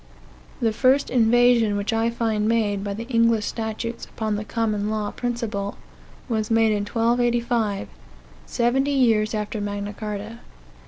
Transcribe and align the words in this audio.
The 0.59 0.73
first 0.73 1.11
invasion 1.11 1.77
which 1.77 1.93
I 1.93 2.09
find 2.09 2.47
made, 2.47 2.83
by 2.83 2.95
the 2.95 3.03
English 3.05 3.45
statutes, 3.45 4.05
upon 4.05 4.35
this 4.35 4.47
common 4.47 4.89
law 4.89 5.11
principle, 5.11 5.77
was 6.27 6.49
made 6.49 6.71
in 6.71 6.85
I285, 6.85 7.85
seventy 8.47 8.93
years 8.93 9.35
after 9.35 9.61
Magna 9.61 9.93
Carta. 9.93 10.39